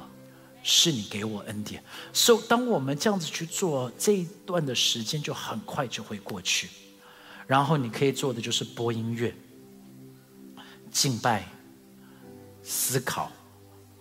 [0.64, 1.84] 是你给我恩典。
[2.14, 6.70] 所以当我们这样子去做，这一段的时间就很快就会过去。
[7.50, 9.36] 然后你可以做的就是播音乐、
[10.92, 11.48] 敬拜、
[12.62, 13.32] 思考、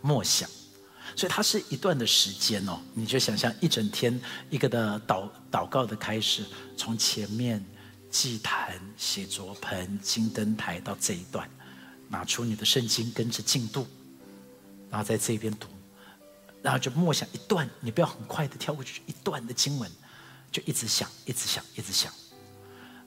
[0.03, 0.47] 默想，
[1.17, 2.79] 所以它是一段的时间哦。
[2.93, 6.45] 你就想象一整天一个的祷祷告的开始，
[6.77, 7.65] 从前面
[8.11, 11.49] 祭坛、写作盆、金灯台到这一段，
[12.07, 13.87] 拿出你的圣经跟着进度，
[14.91, 15.69] 然后在这边读，
[16.61, 19.91] 然后就默想一段，你不要很快的跳过去一段的经文，
[20.53, 22.13] 就一直想，一直想，一直想。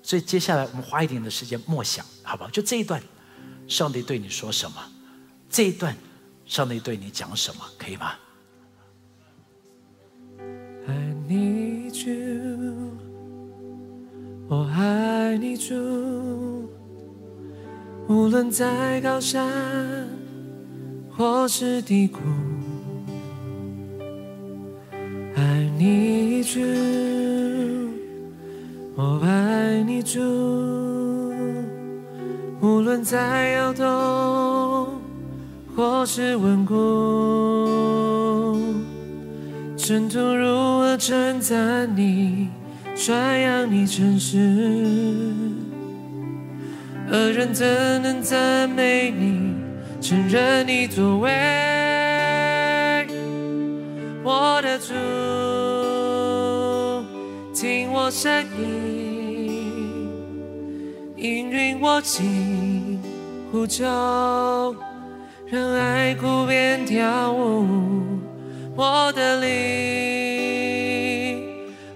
[0.04, 2.50] 所以接下来我们花一点的时间默想，好不好？
[2.50, 3.02] 就这一段，
[3.68, 4.78] 上帝对你说什么？
[5.50, 5.96] 这一段，
[6.46, 7.62] 上帝对你讲什么？
[7.78, 8.14] 可以吗
[10.88, 12.98] ？I need you，
[14.50, 16.70] 我爱你主，
[18.08, 20.10] 无论在高山
[21.16, 22.20] 或是低谷
[25.36, 27.20] ，I need you。
[28.93, 30.19] 我爱你，主，
[32.60, 33.86] 无论再摇动
[35.73, 36.75] 或是稳固
[39.77, 40.45] 尘土如
[40.80, 42.49] 何称赞你，
[42.93, 44.38] 传扬你诚实？
[47.10, 47.65] 恶人怎
[48.01, 49.56] 能赞美你，
[50.01, 51.30] 承认你作为？
[54.23, 54.93] 我的主，
[58.12, 60.10] 听我声音，
[61.15, 63.00] 应允我心
[63.52, 63.86] 呼求，
[65.50, 68.19] 让爱哭变跳舞。
[68.76, 69.50] 我的灵，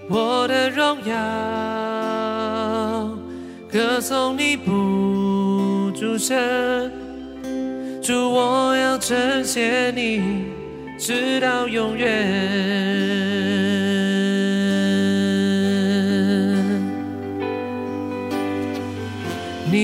[0.10, 1.13] 我的荣耀，
[3.69, 6.89] 歌颂你不住声，
[8.01, 10.45] 主我要呈现你，
[10.97, 13.64] 直到永远。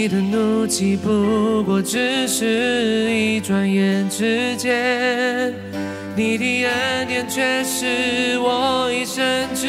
[0.01, 5.53] 你的怒气不过只是一转眼之间，
[6.15, 9.67] 你的恩典却是我一生之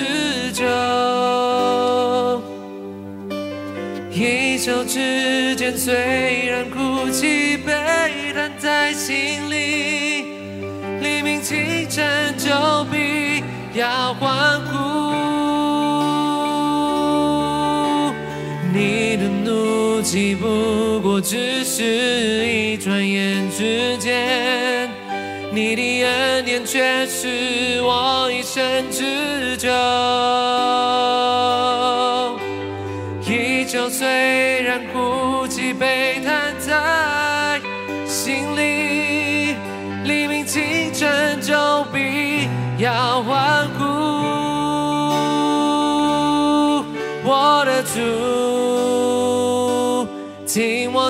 [0.55, 0.64] 久。
[4.11, 10.25] 一手之间，虽然哭泣悲叹在心里，
[11.03, 12.49] 黎明清晨就
[12.90, 13.45] 必
[13.79, 15.12] 要欢呼。
[20.12, 21.83] 怒气不过只是
[22.46, 24.90] 一转眼之间，
[25.51, 29.70] 你的恩典却是我一生之久。
[33.27, 34.07] 依旧虽
[34.62, 37.59] 然哭泣悲叹在
[38.07, 39.57] 心里，
[40.05, 41.55] 黎明清晨就
[41.90, 42.46] 必
[42.77, 43.62] 要欢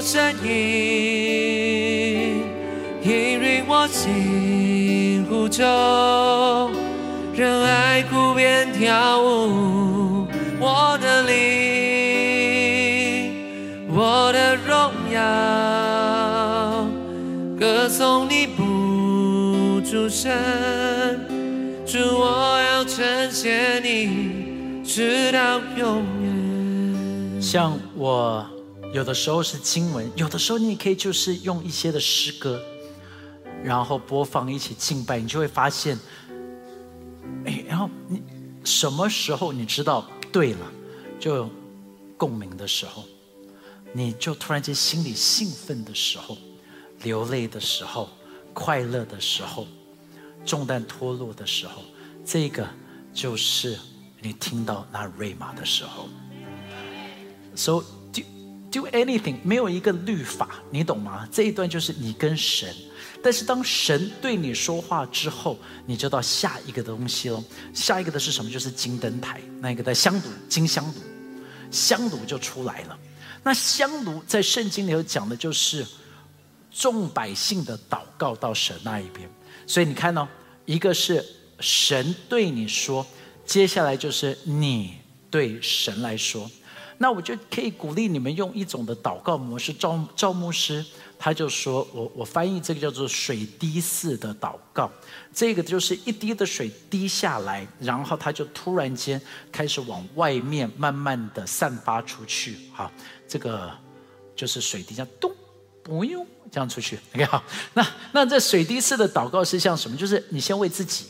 [0.03, 0.51] 听我声音，
[3.05, 5.62] 引允我心呼求，
[7.37, 10.27] 让爱哭变跳舞。
[10.59, 11.33] 我的灵，
[13.95, 15.21] 我的荣耀，
[17.59, 20.33] 歌颂你不住声，
[21.87, 26.33] 主我要呈现你，直到永远。
[27.41, 28.45] 像我
[28.93, 32.63] 有的时候是经文，有的时候你也可以就是用一些的诗歌，
[33.65, 35.99] 然后播放一起敬拜，你就会发现，
[37.47, 38.23] 哎，然后你
[38.65, 40.73] 什么时候你知道对了，
[41.19, 41.49] 就
[42.19, 43.05] 共鸣的时候，
[43.95, 46.37] 你就突然间心里兴奋的时候，
[47.03, 48.11] 流泪的时候，
[48.53, 49.67] 快乐的时候，
[50.45, 51.81] 重担脱落的时候，
[52.27, 52.69] 这个
[53.15, 53.79] 就是
[54.21, 56.11] 你听到那瑞玛的时候。
[57.55, 57.83] So
[58.73, 61.29] do anything 没有一个律法，你懂吗？
[61.31, 62.75] 这一段就是你跟神，
[63.23, 67.45] 但是当神对你说话之后，你就到下一个东西喽。
[67.75, 68.51] 下一个的是什么？
[68.51, 70.95] 就是金灯台，那个的香炉，金香炉，
[71.71, 72.99] 香炉就出来了。
[73.45, 75.85] 那香炉在圣经里头讲的就是
[76.71, 79.29] 众百姓的祷告到神那一边，
[79.67, 80.27] 所以你看哦，
[80.65, 81.25] 一个是
[81.61, 83.07] 神对你说，
[83.45, 84.95] 接下来就是你
[85.31, 86.51] 对神来说。
[87.03, 89.73] 那我就可以鼓励你们用一种的祷告模式。
[89.73, 90.85] 赵赵牧师
[91.19, 94.88] 他就说我我翻译这个叫做水滴式的祷告，
[95.35, 102.57] 这个就是一滴的水滴下来，然后它就突然间开始往外面慢慢的散发出去。
[102.73, 102.88] 好，
[103.27, 103.69] 这个
[104.37, 105.33] 就是水滴这样咚，
[105.83, 106.97] 不用这样出去。
[107.17, 107.43] OK 好，
[107.75, 109.97] 那那这水滴式的祷告是像什么？
[109.97, 111.07] 就是你先为自己，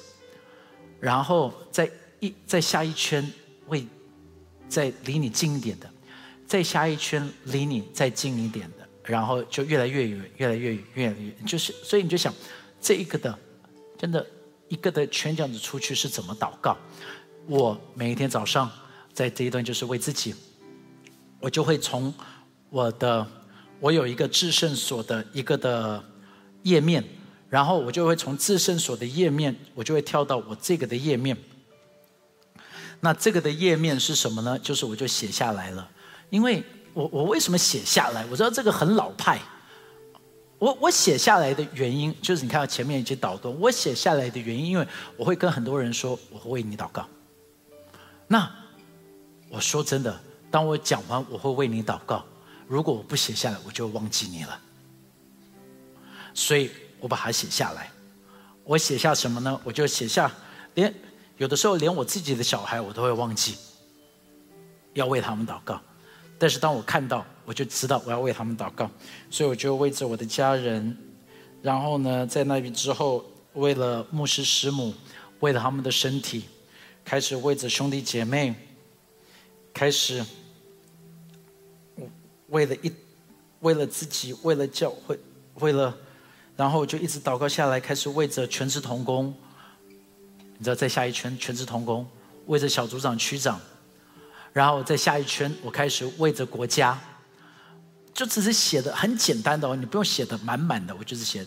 [0.99, 3.31] 然后再一再下一圈。
[4.73, 5.87] 再离你近一点的，
[6.47, 11.31] 再下一圈离你再近一点的，然后就越来越远，越来越远，越来越。
[11.47, 12.33] 就是所以你就想，
[12.81, 13.39] 这一个的，
[13.99, 14.27] 真的
[14.69, 16.75] 一个的圈这样子出去是怎么祷告？
[17.47, 18.71] 我每一天早上
[19.13, 20.35] 在这一段就是为自己，
[21.39, 22.15] 我就会从
[22.71, 23.27] 我的
[23.79, 26.03] 我有一个至圣所的一个的
[26.63, 27.05] 页面，
[27.51, 31.37] 然后我就会从至圣所的页面，我就会跳到我这个的页面。
[33.05, 34.57] 那这个的页面是什么呢？
[34.61, 35.91] 就是我就写下来了，
[36.31, 36.63] 因为
[36.95, 38.25] 我我为什么写下来？
[38.31, 39.41] 我知道这个很老派。
[40.61, 44.87] 我我写下来的原因就是你看到前面一句导读，我写下来的原因，因为
[45.17, 47.05] 我会跟很多人说我会为你祷告。
[48.29, 48.49] 那
[49.49, 52.25] 我说真的，当我讲完我会为你祷告，
[52.69, 54.61] 如果我不写下来，我就忘记你了。
[56.35, 57.91] 所以我把它写下来。
[58.63, 59.61] 我写下什么呢？
[59.65, 60.31] 我就写下
[60.75, 60.95] 连。
[61.43, 63.57] 有的时候，连我自己的小孩我都会忘记
[64.95, 65.81] 要为他们祷告，
[66.39, 68.89] 但是当我看到，我就知道我要为他们祷告，
[69.29, 70.97] 所以我就为着我的家人，
[71.61, 73.25] 然后呢，在那边之后，
[73.55, 74.95] 为了牧师师母，
[75.41, 76.45] 为了他们的身体，
[77.05, 78.55] 开始为着兄弟姐妹，
[79.75, 80.25] 开始
[82.51, 82.93] 为了一
[83.59, 85.19] 为了自己，为了教会，
[85.55, 85.93] 为了，
[86.57, 89.35] 然后就一直祷告下来，开始为着全职童工，
[90.63, 92.07] 你知道，在下一圈全职同工，
[92.47, 93.61] 为着小组长、区长，
[94.53, 96.97] 然后在下一圈，我开始为着国家，
[98.15, 101.45] 就只是写的很简单的哦，你不用写的满满的，我就是写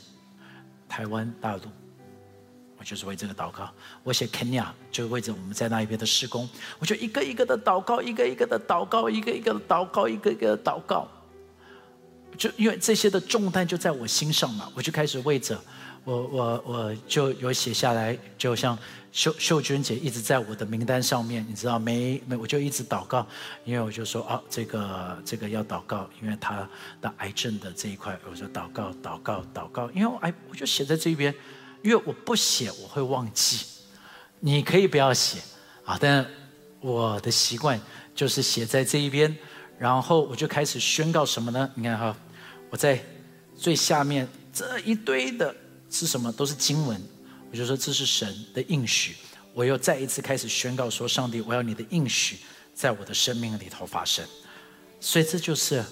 [0.89, 1.61] 台湾大陆。
[2.77, 3.71] 我就是为这个祷告，
[4.03, 11.07] 我写 Kenya 就为着我们在那一边的施工，我就一个一个的祷告，一个一个的祷告，一个一个的祷告，一个一个的祷告。
[12.37, 15.57] 就因为这些的重担就在我心上嘛，我就开始为着
[16.05, 18.77] 我我我就有写下来，就像
[19.11, 22.21] 秀秀娟姐一直在我的名单上面，你知道没？
[22.25, 23.27] 没我就一直祷告，
[23.65, 26.65] 因为我就说啊，这个这个要祷告，因为他
[27.01, 31.33] 的癌症的这一块，我说祷告祷告祷告，因为哎，我就写在这边。
[31.81, 33.63] 因为我不写我会忘记，
[34.39, 35.37] 你可以不要写
[35.85, 36.25] 啊，但
[36.79, 37.79] 我的习惯
[38.15, 39.37] 就是写在这一边，
[39.77, 41.69] 然后我就开始宣告什么呢？
[41.75, 42.17] 你看哈，
[42.71, 42.99] 我在
[43.55, 45.55] 最下面这一堆的
[45.89, 46.31] 是什么？
[46.31, 47.01] 都是经文，
[47.51, 49.15] 我就说这是神的应许。
[49.53, 52.39] 我又再一次开始宣告说：上帝，我要你的应许
[52.73, 54.25] 在我的生命里头发生。
[54.99, 55.83] 所以这就是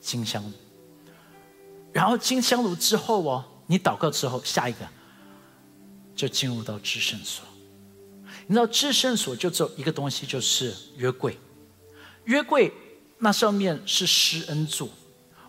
[0.00, 0.52] 金香炉。
[1.92, 4.78] 然后金香炉之后哦，你祷告之后，下一个。
[6.14, 7.44] 就进入到至圣所，
[8.48, 11.38] 你知道至圣所就只有一个东西，就是约柜。
[12.24, 12.72] 约柜
[13.18, 14.88] 那上面是施恩座，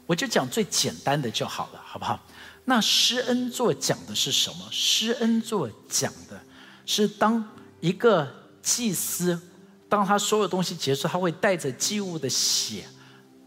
[0.05, 2.23] 我就讲最简单的就好了，好不好？
[2.69, 4.67] 那施恩座讲的是什么？
[4.69, 6.39] 施恩座讲的
[6.85, 7.43] 是当
[7.79, 9.41] 一个祭司，
[9.89, 12.85] 当他所有东西结束，他会带着祭物的血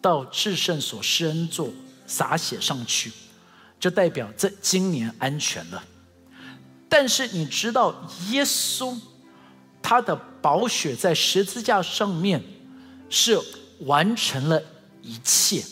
[0.01, 1.69] 到至圣所施恩座
[2.05, 3.13] 洒血上去，
[3.79, 5.85] 就代表这今年安全了。
[6.89, 8.99] 但是你知道，耶稣
[9.81, 12.43] 他的宝血在十字架上面
[13.09, 13.41] 是
[13.83, 14.61] 完成了
[15.01, 15.63] 一切，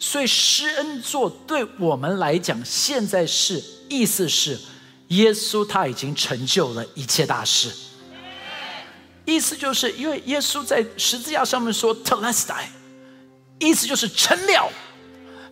[0.00, 4.58] 所以施恩座对我们来讲，现在是意思是
[5.08, 7.70] 耶稣他已经成就了一切大事。
[9.26, 12.68] 意思就是因为耶稣在十字架上面说 t e l e s t i
[13.58, 14.72] 意思就是成了。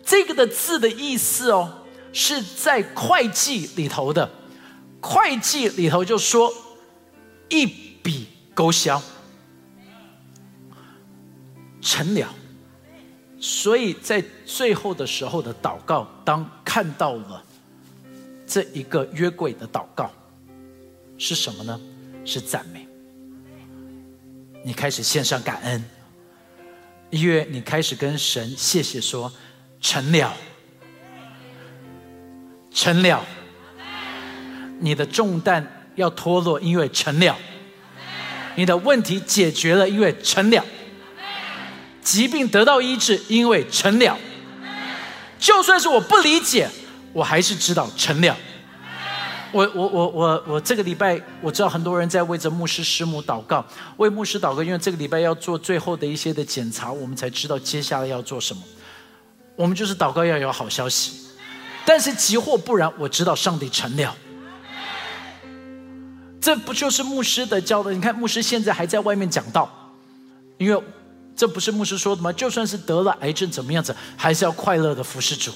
[0.03, 4.27] 这个的字的意思哦，是在会计里头的。
[4.99, 6.51] 会计里头就说
[7.49, 8.25] 一笔
[8.55, 9.01] 勾销
[11.79, 12.27] 成了，
[13.39, 17.43] 所以在最后的时候的祷告，当看到了
[18.45, 20.11] 这一个约柜的祷告
[21.17, 21.79] 是什么呢？
[22.25, 22.85] 是赞美。
[24.63, 25.83] 你开始献上感恩，
[27.09, 29.31] 因为你开始跟神谢谢说
[29.79, 30.33] 成了，
[32.71, 33.25] 成了。
[34.81, 37.35] 你的重担要脱落，因为成了；
[38.55, 40.63] 你的问题解决了，因为成了；
[42.09, 44.17] 疾病得到医治，因为成了。
[45.37, 46.67] 就算是我不理解，
[47.13, 48.35] 我还是知道成了。
[49.51, 53.63] 我我我我我这个礼拜我知道很多人在为着牧师师母祷告，
[53.97, 58.63] 为牧师祷告，因为这个礼拜要做最后的一些的检查，我们才知道接下来要做什么。
[59.55, 61.29] 我们就是祷告要有好消息，
[61.85, 64.15] 但是急或不然，我知道上帝成了。
[66.41, 67.93] 这不就是牧师的教的？
[67.93, 69.93] 你看，牧师现在还在外面讲道，
[70.57, 70.83] 因为
[71.39, 72.33] 这不是牧师说的吗？
[72.33, 75.53] 就算是得了癌症，怎么样子，还是要快乐的服侍主。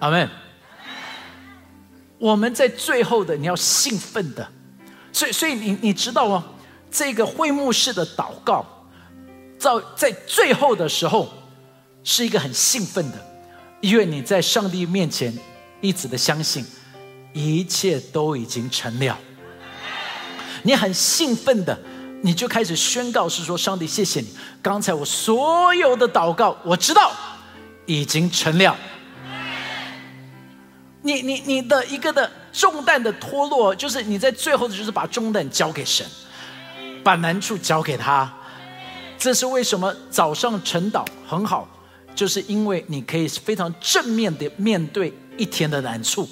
[0.00, 0.28] 阿门。
[2.18, 4.50] 我们在最后的，你要兴奋的，
[5.12, 6.44] 所以，所以你你知道吗？
[6.90, 8.66] 这个会幕式的祷告，
[9.56, 11.32] 在在最后的时候，
[12.02, 13.24] 是一个很兴奋的，
[13.80, 15.32] 因为你在上帝面前
[15.80, 16.66] 一直的相信。
[17.32, 19.16] 一切都已经成了，
[20.64, 21.78] 你很兴奋的，
[22.20, 24.28] 你就开始宣告，是说上帝谢谢你，
[24.60, 27.12] 刚才我所有的祷告，我知道
[27.86, 28.76] 已经成了。
[31.02, 36.04] 你你你的一个的重担的脱落，就是你在最后的就是把重担交给神，
[37.04, 38.30] 把难处交给他。
[39.16, 41.68] 这是为什么早上晨祷很好，
[42.14, 46.28] 就是因为你可以非常正面的面对一天的难处。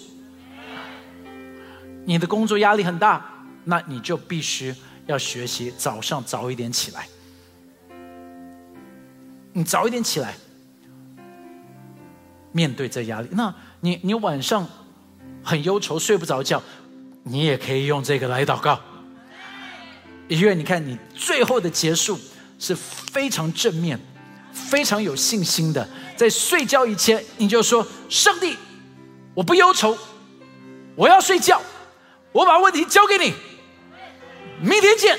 [2.05, 3.24] 你的工作压力很大，
[3.64, 4.74] 那你就必须
[5.07, 7.09] 要学习早上早一点起来。
[9.52, 10.34] 你早一点起来，
[12.52, 13.28] 面对这压力。
[13.32, 14.68] 那你你晚上
[15.42, 16.62] 很忧愁睡不着觉，
[17.22, 18.78] 你也可以用这个来祷告。
[20.28, 22.18] 因为你看，你最后的结束
[22.59, 23.98] 是非常正面、
[24.52, 25.88] 非常有信心的。
[26.16, 28.57] 在睡觉以前，你就说：“上帝，
[29.34, 29.96] 我不忧愁，
[30.96, 31.62] 我要睡觉。”
[32.32, 33.32] 我把问题交给你，
[34.66, 35.18] 明天见。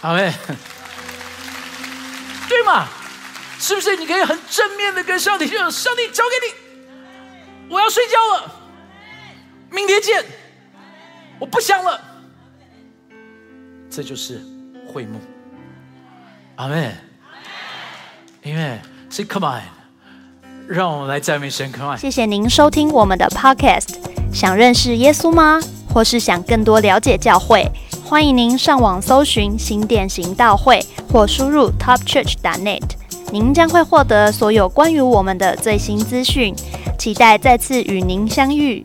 [0.00, 0.32] 阿妹，
[2.48, 2.86] 对吗？
[3.58, 3.96] 是不是？
[3.96, 8.54] 你可以很正面的跟上帝说：“上帝交给你，我要睡觉了，
[9.70, 10.24] 明天见，
[11.38, 12.00] 我不想了。”
[13.90, 14.42] 这就是
[14.86, 15.20] 会幕。
[16.56, 16.94] 阿妹，
[18.42, 19.62] 因为是 Come on，
[20.68, 21.72] 让我们来赞美神。
[21.72, 23.96] Come on，谢谢您收听我们的 Podcast。
[24.32, 25.60] 想认识耶稣吗？
[25.96, 27.66] 或是想更多了解教会？
[28.04, 30.78] 欢迎您上网搜寻新店行道会，
[31.10, 32.82] 或输入 topchurch.net，
[33.32, 36.54] 您将会获得所有关于我们的最新资讯。
[36.98, 38.84] 期待再次与您相遇。